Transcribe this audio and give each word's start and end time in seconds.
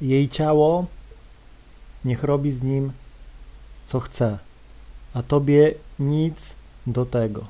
Jej 0.00 0.28
ciało 0.28 0.86
niech 2.04 2.24
robi 2.24 2.52
z 2.52 2.62
nim 2.62 2.92
co 3.84 4.00
chce, 4.00 4.38
a 5.14 5.22
tobie 5.22 5.74
nic 5.98 6.54
do 6.86 7.06
tego. 7.06 7.44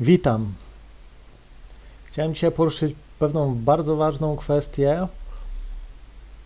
Witam. 0.00 0.52
Chciałem 2.04 2.34
dzisiaj 2.34 2.52
poruszyć 2.52 2.96
pewną 3.18 3.54
bardzo 3.54 3.96
ważną 3.96 4.36
kwestię 4.36 5.08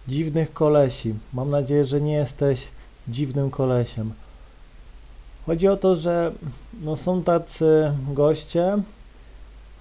dziwnych 0.09 0.53
kolesi. 0.53 1.15
Mam 1.33 1.51
nadzieję, 1.51 1.85
że 1.85 2.01
nie 2.01 2.13
jesteś 2.13 2.69
dziwnym 3.09 3.51
kolesiem. 3.51 4.13
Chodzi 5.47 5.69
o 5.69 5.77
to, 5.77 5.97
że 5.97 6.33
no 6.81 6.97
są 6.97 7.23
tacy 7.23 7.93
goście, 8.09 8.83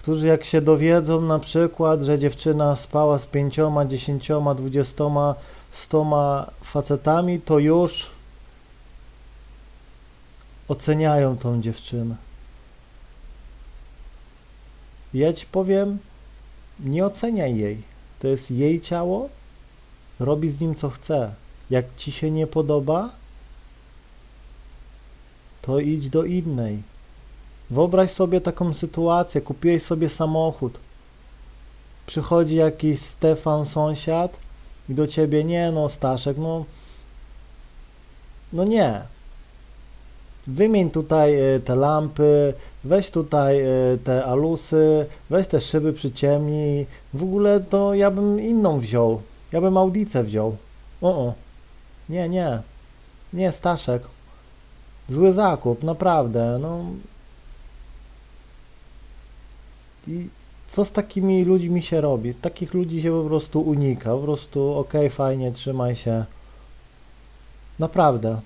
którzy 0.08 0.28
jak 0.28 0.46
się 0.46 0.62
dowiedzą 0.62 1.22
na 1.22 1.40
przykład, 1.40 2.02
że 2.02 2.20
dziewczyna 2.20 2.76
spała 2.76 3.20
z 3.20 3.26
pięcioma, 3.26 3.86
dziesięcioma, 3.86 4.56
dwudziestoma, 4.56 5.36
stoma 5.72 6.52
facetami, 6.64 7.42
to 7.42 7.60
już 7.60 8.10
oceniają 10.68 11.38
tą 11.38 11.62
dziewczynę. 11.62 12.16
Ja 15.14 15.34
ci 15.34 15.46
powiem, 15.46 15.98
nie 16.80 17.06
oceniaj 17.06 17.58
jej. 17.58 17.82
To 18.20 18.28
jest 18.28 18.52
jej 18.52 18.82
ciało, 18.82 19.30
robi 20.20 20.50
z 20.50 20.60
nim 20.60 20.76
co 20.76 20.90
chce. 20.90 21.34
Jak 21.70 21.86
ci 21.98 22.12
się 22.12 22.32
nie 22.32 22.48
podoba, 22.48 23.10
to 25.62 25.80
idź 25.80 26.10
do 26.10 26.24
innej. 26.24 26.84
Wyobraź 27.70 28.12
sobie 28.12 28.42
taką 28.42 28.74
sytuację, 28.74 29.42
kupiłeś 29.42 29.84
sobie 29.84 30.10
samochód, 30.10 30.80
przychodzi 32.06 32.56
jakiś 32.56 33.00
Stefan, 33.00 33.66
sąsiad 33.66 34.40
i 34.90 34.94
do 34.94 35.08
ciebie, 35.08 35.44
nie 35.44 35.72
no 35.72 35.90
Staszek, 35.90 36.38
no, 36.38 36.66
no 38.54 38.64
nie. 38.64 39.02
Wymień 40.48 40.90
tutaj 40.90 41.36
e, 41.36 41.60
te 41.60 41.76
lampy, 41.76 42.54
weź 42.84 43.12
tutaj 43.12 43.62
e, 43.62 43.68
te 44.04 44.26
alusy, 44.26 45.06
weź 45.30 45.48
te 45.48 45.62
szyby 45.62 45.94
przyciemnij. 45.94 46.86
W 47.14 47.24
ogóle 47.24 47.60
to 47.60 47.94
ja 47.94 48.12
bym 48.12 48.40
inną 48.40 48.80
wziął. 48.80 49.22
Ja 49.52 49.62
bym 49.62 49.78
audicę 49.78 50.24
wziął. 50.24 50.58
O, 51.02 51.10
o. 51.10 51.34
Nie, 52.10 52.30
nie. 52.30 52.62
Nie, 53.34 53.52
Staszek. 53.52 54.04
Zły 55.10 55.34
zakup, 55.34 55.84
naprawdę. 55.84 56.60
No. 56.62 56.86
I 60.08 60.30
co 60.68 60.86
z 60.86 60.92
takimi 60.92 61.46
ludźmi 61.46 61.84
się 61.84 62.02
robi? 62.02 62.34
Takich 62.34 62.74
ludzi 62.74 63.02
się 63.02 63.12
po 63.12 63.28
prostu 63.28 63.62
unika. 63.62 64.10
Po 64.10 64.20
prostu 64.20 64.74
okej, 64.74 65.02
okay, 65.02 65.10
fajnie, 65.10 65.52
trzymaj 65.52 65.96
się. 65.96 66.26
Naprawdę. 67.80 68.42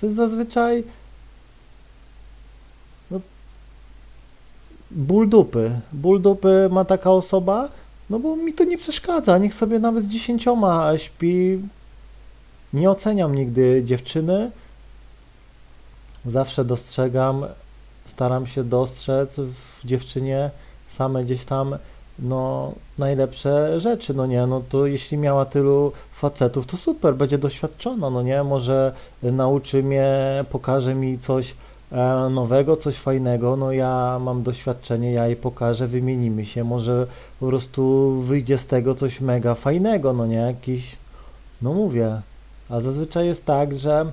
To 0.00 0.06
jest 0.06 0.16
zazwyczaj 0.16 0.84
no, 3.10 3.20
ból 4.90 5.28
dupy. 5.28 5.80
Ból 5.92 6.20
dupy 6.22 6.68
ma 6.72 6.84
taka 6.84 7.10
osoba, 7.10 7.68
no 8.10 8.18
bo 8.18 8.36
mi 8.36 8.52
to 8.52 8.64
nie 8.64 8.78
przeszkadza. 8.78 9.38
Niech 9.38 9.54
sobie 9.54 9.78
nawet 9.78 10.04
z 10.04 10.08
dziesięcioma 10.08 10.98
śpi. 10.98 11.58
Nie 12.72 12.90
oceniam 12.90 13.34
nigdy 13.34 13.82
dziewczyny. 13.84 14.50
Zawsze 16.26 16.64
dostrzegam, 16.64 17.46
staram 18.04 18.46
się 18.46 18.64
dostrzec 18.64 19.36
w 19.36 19.67
dziewczynie 19.84 20.50
same 20.88 21.24
gdzieś 21.24 21.44
tam 21.44 21.78
no, 22.18 22.72
najlepsze 22.98 23.80
rzeczy, 23.80 24.14
no 24.14 24.26
nie, 24.26 24.46
no 24.46 24.62
to 24.68 24.86
jeśli 24.86 25.18
miała 25.18 25.44
tylu 25.44 25.92
facetów, 26.14 26.66
to 26.66 26.76
super, 26.76 27.14
będzie 27.14 27.38
doświadczona, 27.38 28.10
no 28.10 28.22
nie, 28.22 28.44
może 28.44 28.92
nauczy 29.22 29.82
mnie, 29.82 30.44
pokaże 30.50 30.94
mi 30.94 31.18
coś 31.18 31.54
e, 31.92 32.28
nowego, 32.30 32.76
coś 32.76 32.96
fajnego, 32.96 33.56
no 33.56 33.72
ja 33.72 34.18
mam 34.20 34.42
doświadczenie, 34.42 35.12
ja 35.12 35.26
jej 35.26 35.36
pokażę, 35.36 35.86
wymienimy 35.86 36.46
się, 36.46 36.64
może 36.64 37.06
po 37.40 37.46
prostu 37.46 38.12
wyjdzie 38.20 38.58
z 38.58 38.66
tego 38.66 38.94
coś 38.94 39.20
mega 39.20 39.54
fajnego, 39.54 40.12
no 40.12 40.26
nie, 40.26 40.36
jakiś, 40.36 40.96
no 41.62 41.72
mówię, 41.72 42.20
a 42.68 42.80
zazwyczaj 42.80 43.26
jest 43.26 43.44
tak, 43.44 43.78
że 43.78 44.12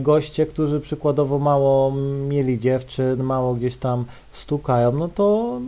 goście, 0.00 0.46
którzy 0.46 0.80
przykładowo 0.80 1.38
mało 1.38 1.92
mieli 2.28 2.58
dziewczyn, 2.58 3.22
mało 3.22 3.54
gdzieś 3.54 3.76
tam 3.76 4.04
stukają, 4.32 4.92
no 4.92 5.08
to 5.08 5.60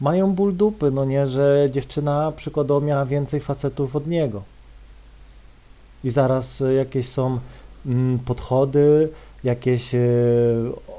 mają 0.00 0.34
ból 0.34 0.56
dupy, 0.56 0.90
no 0.90 1.04
nie, 1.04 1.26
że 1.26 1.68
dziewczyna 1.70 2.32
przykładowo 2.36 2.86
miała 2.86 3.06
więcej 3.06 3.40
facetów 3.40 3.96
od 3.96 4.06
niego. 4.06 4.42
I 6.04 6.10
zaraz 6.10 6.60
e, 6.60 6.74
jakieś 6.74 7.08
są 7.08 7.38
mm, 7.86 8.18
podchody, 8.18 9.08
jakieś 9.44 9.94
e, 9.94 10.00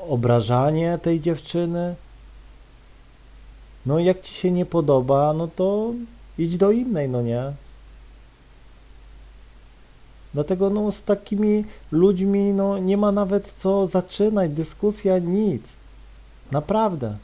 obrażanie 0.09 0.99
tej 1.01 1.21
dziewczyny. 1.21 1.95
No 3.85 3.99
jak 3.99 4.21
ci 4.21 4.33
się 4.33 4.51
nie 4.51 4.65
podoba, 4.65 5.33
no 5.33 5.47
to 5.47 5.91
idź 6.37 6.57
do 6.57 6.71
innej, 6.71 7.09
no 7.09 7.21
nie. 7.21 7.53
Dlatego 10.33 10.69
no, 10.69 10.91
z 10.91 11.03
takimi 11.03 11.65
ludźmi 11.91 12.53
no, 12.53 12.77
nie 12.77 12.97
ma 12.97 13.11
nawet 13.11 13.53
co 13.57 13.87
zaczynać, 13.87 14.51
dyskusja, 14.51 15.19
nic. 15.19 15.63
Naprawdę. 16.51 17.17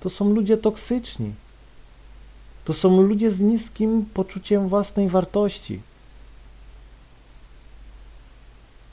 To 0.00 0.10
są 0.10 0.30
ludzie 0.30 0.56
toksyczni. 0.56 1.32
To 2.64 2.72
są 2.72 3.02
ludzie 3.02 3.30
z 3.30 3.40
niskim 3.40 4.06
poczuciem 4.14 4.68
własnej 4.68 5.08
wartości. 5.08 5.80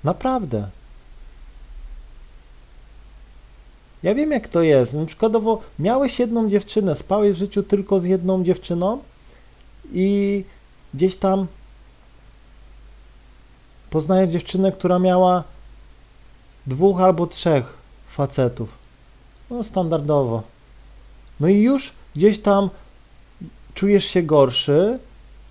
Naprawdę. 0.03 0.69
Ja 4.03 4.16
wiem, 4.16 4.31
jak 4.31 4.47
to 4.47 4.62
jest. 4.62 4.96
Przykładowo 5.08 5.62
miałeś 5.80 6.19
jedną 6.19 6.50
dziewczynę, 6.50 6.96
spałeś 6.96 7.36
w 7.36 7.38
życiu 7.38 7.63
tylko 7.63 8.00
z 8.00 8.03
jedną 8.03 8.44
dziewczyną 8.44 9.00
i 9.94 10.44
gdzieś 10.94 11.18
tam 11.18 11.47
poznajesz 13.94 14.30
dziewczynę, 14.30 14.72
która 14.72 15.00
miała 15.00 15.44
dwóch 16.68 17.02
albo 17.02 17.28
trzech 17.28 17.78
facetów. 18.09 18.70
No, 19.50 19.64
standardowo. 19.64 20.44
No 21.40 21.48
i 21.48 21.62
już 21.62 21.92
gdzieś 22.16 22.40
tam 22.40 22.70
czujesz 23.74 24.06
się 24.06 24.24
gorszy, 24.24 25.00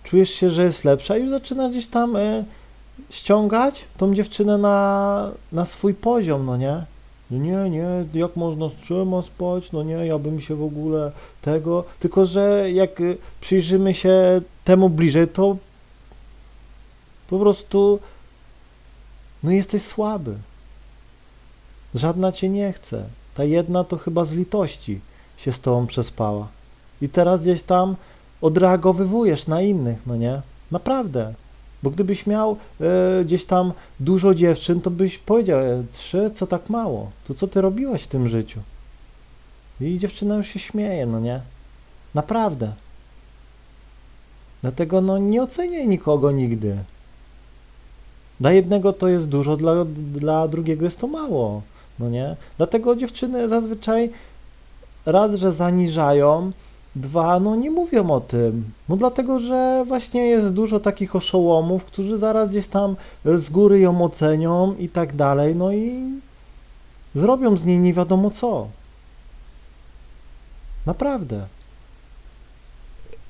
czujesz 0.04 0.30
się, 0.30 0.50
że 0.50 0.62
jest 0.62 0.84
lepsza 0.84 1.16
i 1.16 1.20
już 1.20 1.30
zaczynasz 1.30 1.70
gdzieś 1.70 1.86
tam 1.86 2.16
y, 2.16 2.44
ściągać 3.10 3.84
tą 3.96 4.14
dziewczynę 4.14 4.58
na, 4.58 5.30
na 5.52 5.64
swój 5.66 5.94
poziom, 5.94 6.46
no 6.46 6.56
nie? 6.56 6.84
Nie, 7.30 7.70
nie, 7.70 7.86
jak 8.14 8.36
można 8.36 8.68
z 8.68 8.74
trzema 8.74 9.22
spać, 9.22 9.72
no 9.72 9.82
nie, 9.82 9.94
ja 10.06 10.18
bym 10.18 10.40
się 10.40 10.54
w 10.54 10.64
ogóle 10.64 11.12
tego, 11.42 11.84
tylko 12.00 12.26
że 12.26 12.72
jak 12.72 13.00
e, 13.00 13.04
przyjrzymy 13.40 13.94
się 13.94 14.40
temu 14.64 14.88
bliżej, 14.88 15.28
to 15.28 15.56
po 17.28 17.38
prostu 17.38 17.98
no 19.42 19.50
jesteś 19.50 19.82
słaby. 19.82 20.36
Żadna 21.94 22.32
cię 22.32 22.48
nie 22.48 22.72
chce. 22.72 23.04
Ta 23.34 23.44
jedna 23.44 23.84
to 23.84 23.96
chyba 23.96 24.24
z 24.24 24.32
litości 24.32 25.00
się 25.36 25.52
z 25.52 25.60
tobą 25.60 25.86
przespała. 25.86 26.48
I 27.02 27.08
teraz 27.08 27.40
gdzieś 27.42 27.62
tam 27.62 27.96
odreagowywujesz 28.40 29.46
na 29.46 29.62
innych, 29.62 29.98
no 30.06 30.16
nie? 30.16 30.42
Naprawdę. 30.70 31.34
Bo 31.82 31.90
gdybyś 31.90 32.26
miał 32.26 32.56
e, 32.80 33.24
gdzieś 33.24 33.44
tam 33.44 33.72
dużo 34.00 34.34
dziewczyn, 34.34 34.80
to 34.80 34.90
byś 34.90 35.18
powiedział, 35.18 35.60
e, 35.60 35.84
trzy, 35.92 36.30
co 36.34 36.46
tak 36.46 36.70
mało? 36.70 37.10
To 37.24 37.34
co 37.34 37.48
ty 37.48 37.60
robiłaś 37.60 38.02
w 38.02 38.08
tym 38.08 38.28
życiu? 38.28 38.60
I 39.80 39.98
dziewczyna 39.98 40.36
już 40.36 40.46
się 40.46 40.58
śmieje, 40.58 41.06
no 41.06 41.20
nie? 41.20 41.40
Naprawdę. 42.14 42.72
Dlatego 44.62 45.00
no 45.00 45.18
nie 45.18 45.42
oceniaj 45.42 45.88
nikogo 45.88 46.30
nigdy. 46.30 46.76
Dla 48.42 48.52
jednego 48.52 48.92
to 48.92 49.08
jest 49.08 49.26
dużo, 49.28 49.56
dla, 49.56 49.84
dla 50.14 50.48
drugiego 50.48 50.84
jest 50.84 50.98
to 51.00 51.06
mało, 51.06 51.62
no 51.98 52.10
nie? 52.10 52.36
Dlatego 52.56 52.96
dziewczyny 52.96 53.48
zazwyczaj 53.48 54.10
raz, 55.06 55.34
że 55.34 55.52
zaniżają, 55.52 56.52
dwa, 56.96 57.40
no 57.40 57.56
nie 57.56 57.70
mówią 57.70 58.10
o 58.10 58.20
tym. 58.20 58.64
No 58.88 58.96
dlatego, 58.96 59.40
że 59.40 59.84
właśnie 59.86 60.26
jest 60.26 60.48
dużo 60.48 60.80
takich 60.80 61.16
oszołomów, 61.16 61.84
którzy 61.84 62.18
zaraz 62.18 62.50
gdzieś 62.50 62.68
tam 62.68 62.96
z 63.24 63.50
góry 63.50 63.80
ją 63.80 64.04
ocenią 64.04 64.74
i 64.78 64.88
tak 64.88 65.16
dalej, 65.16 65.56
no 65.56 65.72
i 65.72 66.04
zrobią 67.14 67.56
z 67.56 67.64
niej 67.64 67.78
nie 67.78 67.94
wiadomo 67.94 68.30
co. 68.30 68.68
Naprawdę. 70.86 71.46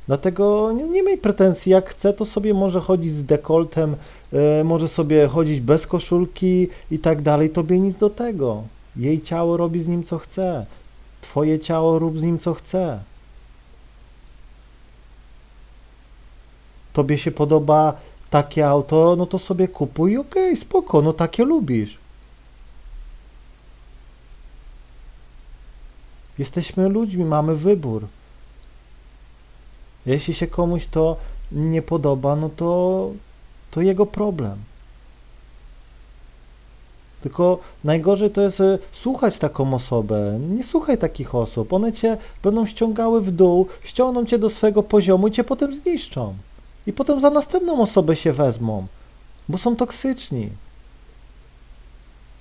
Dlatego 0.06 0.72
nie, 0.72 0.88
nie 0.88 1.02
miej 1.02 1.19
pretensji, 1.19 1.72
jak 1.72 1.90
chce, 1.90 2.12
to 2.12 2.25
sobie 2.25 2.54
może 2.54 2.81
chodzić 2.81 3.12
z 3.12 3.25
dekoltem, 3.25 3.96
yy, 4.32 4.64
może 4.64 4.88
sobie 4.88 5.28
chodzić 5.28 5.60
bez 5.60 5.87
koszulki 5.87 6.69
i 6.90 6.99
tak 6.99 7.22
dalej, 7.22 7.50
tobie 7.50 7.81
nic 7.81 7.96
do 7.96 8.10
tego. 8.10 8.62
Jej 8.96 9.22
ciało 9.22 9.56
robi 9.56 9.82
z 9.82 9.88
nim 9.88 10.04
co 10.04 10.19
chce. 10.19 10.66
Twoje 11.20 11.60
ciało 11.60 11.99
rób 11.99 12.19
z 12.19 12.22
nim 12.22 12.38
co 12.38 12.54
chce. 12.54 13.00
tobie 16.93 17.19
się 17.19 17.31
podoba 17.31 17.94
takie 18.31 18.69
auto, 18.69 19.16
no 19.19 19.26
to 19.26 19.38
sobie 19.38 19.69
kupuj, 19.69 20.19
okej, 20.19 20.56
spoko, 20.56 21.02
no 21.02 21.12
takie 21.12 21.44
lubisz. 21.44 21.98
Jesteśmy 26.38 26.88
ludźmi, 26.88 27.25
mamy 27.25 27.56
wybór. 27.56 28.06
Jeśli 30.06 30.34
się 30.34 30.46
komuś 30.46 30.87
to 30.87 31.16
nie 31.52 31.82
podoba, 31.82 32.37
no 32.37 32.50
to, 32.56 33.10
to 33.70 33.81
jego 33.81 34.06
problem. 34.06 34.58
Tylko 37.22 37.58
najgorzej 37.84 38.31
to 38.31 38.40
jest 38.40 38.60
e, 38.60 38.78
słuchać 38.93 39.38
taką 39.38 39.75
osobę. 39.75 40.38
Nie 40.50 40.64
słuchaj 40.64 40.99
takich 40.99 41.34
osób. 41.34 41.72
One 41.72 41.93
cię 41.93 42.16
będą 42.43 42.66
ściągały 42.66 43.20
w 43.20 43.31
dół, 43.31 43.66
ściągną 43.82 44.25
cię 44.25 44.38
do 44.38 44.50
swojego 44.50 44.82
poziomu 44.82 45.28
i 45.28 45.32
cię 45.32 45.44
potem 45.44 45.75
zniszczą. 45.75 46.34
I 46.87 46.93
potem 46.93 47.20
za 47.20 47.31
następną 47.31 47.82
osobę 47.82 48.16
się 48.16 48.32
wezmą, 48.32 48.87
bo 49.48 49.58
są 49.58 49.76
toksyczni. 49.76 50.50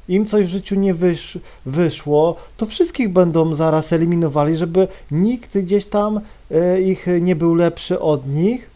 Im 0.08 0.26
coś 0.26 0.46
w 0.46 0.50
życiu 0.50 0.76
nie 0.76 0.94
wysz, 0.94 1.38
wyszło, 1.66 2.36
to 2.58 2.66
wszystkich 2.66 3.14
będą 3.14 3.56
zaraz 3.56 3.94
eliminowali, 3.94 4.58
żeby 4.58 4.88
nikt 5.12 5.58
gdzieś 5.58 5.86
tam 5.86 6.22
e, 6.52 6.82
ich 6.82 7.08
nie 7.22 7.36
był 7.36 7.56
lepszy 7.56 8.00
od 8.00 8.28
nich 8.28 8.70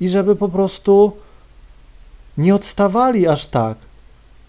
i 0.00 0.08
żeby 0.08 0.36
po 0.36 0.48
prostu 0.48 1.12
nie 2.38 2.54
odstawali 2.54 3.26
aż 3.26 3.46
tak. 3.46 3.78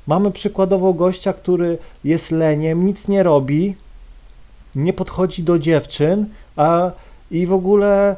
Mamy 0.07 0.31
przykładowo 0.31 0.93
gościa, 0.93 1.33
który 1.33 1.77
jest 2.03 2.31
leniem, 2.31 2.85
nic 2.85 3.07
nie 3.07 3.23
robi, 3.23 3.75
nie 4.75 4.93
podchodzi 4.93 5.43
do 5.43 5.59
dziewczyn, 5.59 6.25
a 6.55 6.91
i 7.31 7.47
w 7.47 7.53
ogóle 7.53 8.15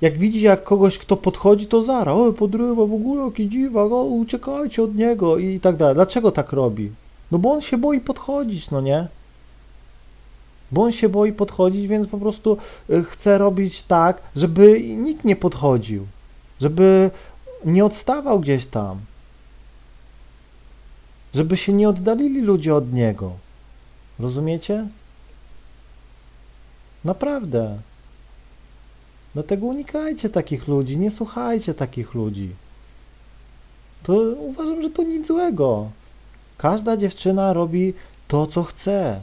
jak 0.00 0.18
widzi 0.18 0.40
jak 0.40 0.64
kogoś, 0.64 0.98
kto 0.98 1.16
podchodzi, 1.16 1.66
to 1.66 1.84
zara, 1.84 2.12
o 2.12 2.32
podrywa, 2.32 2.86
w 2.86 2.94
ogóle 2.94 3.24
jaki 3.24 3.48
dziwak, 3.48 3.92
o 3.92 4.04
uciekajcie 4.04 4.82
od 4.82 4.94
niego 4.94 5.38
i 5.38 5.60
tak 5.60 5.76
dalej. 5.76 5.94
Dlaczego 5.94 6.32
tak 6.32 6.52
robi? 6.52 6.92
No 7.30 7.38
bo 7.38 7.52
on 7.52 7.60
się 7.60 7.78
boi 7.78 8.00
podchodzić, 8.00 8.70
no 8.70 8.80
nie? 8.80 9.08
Bo 10.72 10.82
on 10.82 10.92
się 10.92 11.08
boi 11.08 11.32
podchodzić, 11.32 11.86
więc 11.86 12.08
po 12.08 12.18
prostu 12.18 12.58
y, 12.90 13.04
chce 13.04 13.38
robić 13.38 13.82
tak, 13.82 14.20
żeby 14.36 14.82
nikt 14.96 15.24
nie 15.24 15.36
podchodził, 15.36 16.06
żeby 16.60 17.10
nie 17.64 17.84
odstawał 17.84 18.40
gdzieś 18.40 18.66
tam 18.66 19.00
żeby 21.36 21.56
się 21.56 21.72
nie 21.72 21.88
oddalili 21.88 22.40
ludzie 22.40 22.74
od 22.74 22.92
Niego. 22.92 23.32
Rozumiecie? 24.18 24.86
Naprawdę. 27.04 27.78
Dlatego 29.34 29.66
unikajcie 29.66 30.30
takich 30.30 30.68
ludzi, 30.68 30.98
nie 30.98 31.10
słuchajcie 31.10 31.74
takich 31.74 32.14
ludzi. 32.14 32.50
To 34.02 34.12
uważam, 34.38 34.82
że 34.82 34.90
to 34.90 35.02
nic 35.02 35.26
złego. 35.26 35.90
Każda 36.58 36.96
dziewczyna 36.96 37.52
robi 37.52 37.94
to, 38.28 38.46
co 38.46 38.64
chce. 38.64 39.20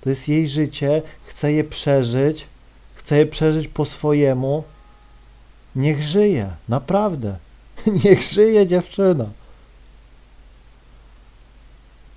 To 0.00 0.08
jest 0.08 0.28
jej 0.28 0.48
życie, 0.48 1.02
chce 1.26 1.52
je 1.52 1.64
przeżyć, 1.64 2.46
chce 2.94 3.18
je 3.18 3.26
przeżyć 3.26 3.68
po 3.68 3.84
swojemu. 3.84 4.64
Niech 5.76 6.02
żyje, 6.02 6.50
naprawdę. 6.68 7.38
Niech 8.04 8.22
żyje 8.22 8.66
dziewczyna. 8.66 9.30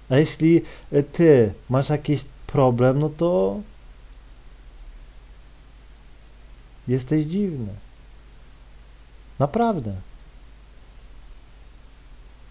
A 0.09 0.17
jeśli 0.17 0.61
e, 0.91 1.03
ty 1.03 1.53
masz 1.69 1.89
jakiś 1.89 2.25
problem, 2.47 2.99
no 2.99 3.09
to 3.09 3.59
jesteś 6.87 7.25
dziwny. 7.25 7.73
Naprawdę. 9.39 9.95